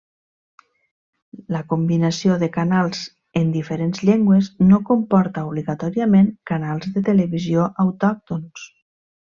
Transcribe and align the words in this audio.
La 1.55 1.59
combinació 1.73 2.37
de 2.43 2.49
canals 2.55 3.03
en 3.43 3.53
diferents 3.57 4.03
llengües 4.09 4.49
no 4.73 4.81
comporta 4.89 5.45
obligatòriament 5.51 6.33
canals 6.55 6.91
de 6.97 7.05
televisió 7.13 7.71
autòctons. 7.89 8.69